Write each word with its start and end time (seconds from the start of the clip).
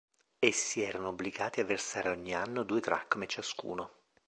Essi 0.39 0.81
erano 0.81 1.09
obbligati 1.09 1.59
a 1.61 1.63
versare 1.63 2.09
ogni 2.09 2.33
anno 2.33 2.63
due 2.63 2.79
dracme 2.79 3.27
ciascuno. 3.27 3.91